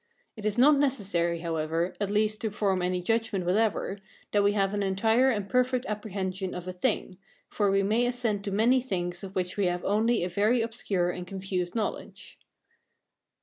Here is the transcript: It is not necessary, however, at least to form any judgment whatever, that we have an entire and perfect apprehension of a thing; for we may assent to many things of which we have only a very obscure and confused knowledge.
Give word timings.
It 0.35 0.45
is 0.45 0.57
not 0.57 0.77
necessary, 0.77 1.41
however, 1.41 1.93
at 2.01 2.09
least 2.09 2.41
to 2.41 2.49
form 2.49 2.81
any 2.81 3.03
judgment 3.03 3.45
whatever, 3.45 3.99
that 4.31 4.41
we 4.43 4.53
have 4.53 4.73
an 4.73 4.81
entire 4.81 5.29
and 5.29 5.47
perfect 5.47 5.85
apprehension 5.85 6.55
of 6.55 6.67
a 6.67 6.73
thing; 6.73 7.19
for 7.47 7.69
we 7.69 7.83
may 7.83 8.07
assent 8.07 8.43
to 8.45 8.51
many 8.51 8.81
things 8.81 9.23
of 9.23 9.35
which 9.35 9.57
we 9.57 9.67
have 9.67 9.85
only 9.85 10.23
a 10.23 10.29
very 10.29 10.63
obscure 10.63 11.11
and 11.11 11.27
confused 11.27 11.75
knowledge. 11.75 12.39